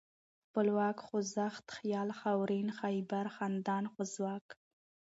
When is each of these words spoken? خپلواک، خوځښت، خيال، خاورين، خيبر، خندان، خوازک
خپلواک، 0.47 0.97
خوځښت، 1.05 1.65
خيال، 1.77 2.09
خاورين، 2.19 2.67
خيبر، 2.79 3.25
خندان، 3.35 3.83
خوازک 3.93 4.45